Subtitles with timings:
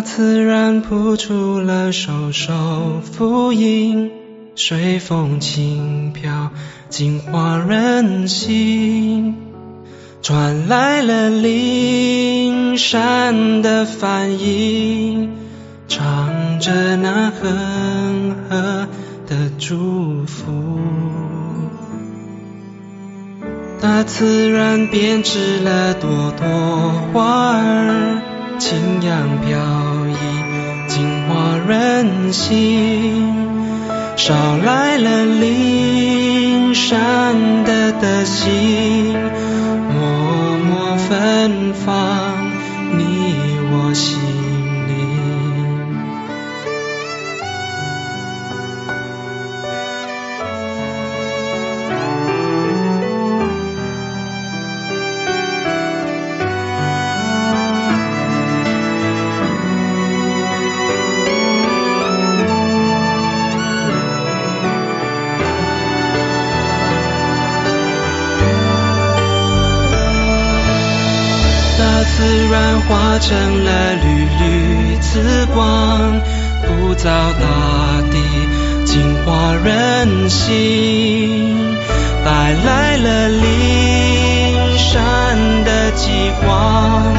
[0.00, 4.10] 自然谱出了首首福音，
[4.54, 6.50] 随风轻飘，
[6.88, 9.36] 净化人心。
[10.22, 15.30] 传来了灵山的梵音，
[15.88, 18.86] 唱着那恒河
[19.26, 20.78] 的祝福。
[23.80, 28.22] 大自然编织了朵朵花儿，
[28.64, 29.58] 轻扬飘
[30.06, 30.14] 逸，
[30.86, 33.34] 净化人心。
[34.16, 39.18] 捎来了灵山的德行，
[39.90, 41.92] 默默芬芳
[42.96, 43.34] 你
[43.72, 44.16] 我心
[72.04, 76.20] 自然化成了缕缕紫光，
[76.62, 77.10] 普照
[77.40, 78.16] 大地，
[78.84, 81.56] 净化人心，
[82.24, 86.10] 带来了灵山的极
[86.44, 87.14] 光，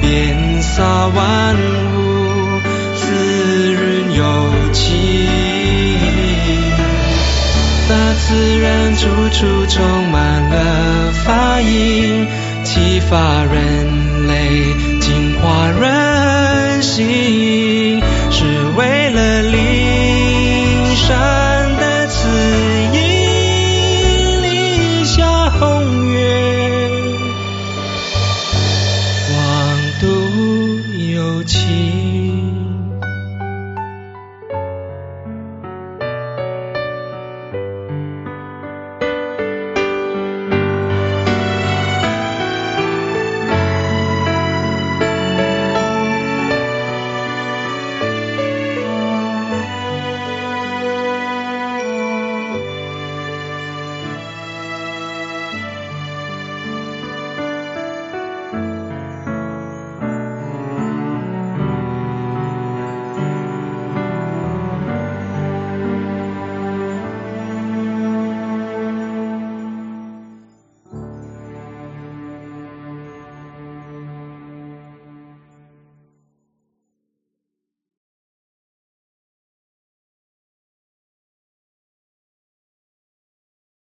[0.00, 2.60] 遍洒万物，
[2.96, 4.22] 滋润有
[4.72, 4.84] 情。
[7.86, 12.26] 大自然处处充满了法音，
[12.84, 17.98] 激发人类，净化人心，
[18.30, 18.44] 是
[18.76, 22.18] 为了灵山的指
[22.92, 26.90] 引，立下宏愿，
[29.30, 29.34] 广
[29.98, 30.04] 度
[30.98, 32.03] 有情。